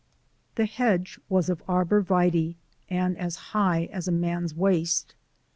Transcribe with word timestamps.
The 0.55 0.65
hedge 0.65 1.19
was 1.29 1.47
of 1.47 1.61
arbor 1.67 2.01
vitae 2.01 2.55
and 2.89 3.15
as 3.19 3.35
high 3.53 3.83
as 3.91 4.07
a 4.07 4.11
man's 4.11 4.55
waist. 4.55 5.13